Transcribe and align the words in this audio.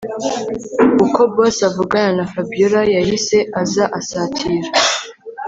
uko 1.05 1.19
boss 1.33 1.57
avugana 1.69 2.11
na 2.17 2.25
Fabiora 2.31 2.81
yahise 2.95 3.37
aza 3.61 3.83
asatira 3.99 4.69